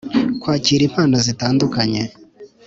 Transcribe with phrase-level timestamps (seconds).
[0.41, 2.01] Kwakira impano zitandukanye